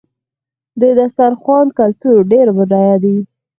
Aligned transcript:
د 0.81 0.83
دسترخوان 0.99 1.67
کلتور 1.79 2.17
ډېر 2.31 2.47
بډایه 2.57 2.97
دی. 3.03 3.17